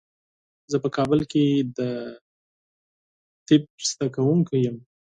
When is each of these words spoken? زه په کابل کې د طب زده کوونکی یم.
زه 0.71 0.77
په 0.83 0.89
کابل 0.95 1.19
کې 1.31 1.43
د 1.77 1.79
طب 3.47 3.63
زده 3.89 4.07
کوونکی 4.15 4.57
یم. 4.65 4.77